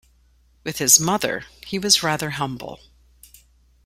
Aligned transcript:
With 0.63 0.79
his 0.79 0.99
mother 0.99 1.45
he 1.63 1.77
was 1.77 2.01
rather 2.01 2.31
humble. 2.31 2.79